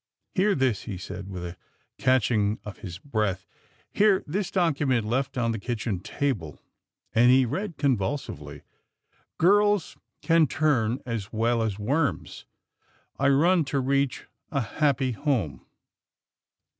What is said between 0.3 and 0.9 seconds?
"Hear this,"